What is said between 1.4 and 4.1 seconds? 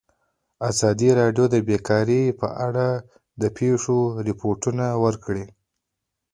د بیکاري په اړه د پېښو